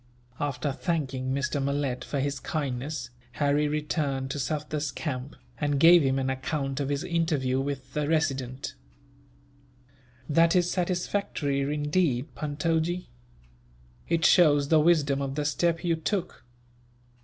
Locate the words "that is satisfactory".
10.27-11.59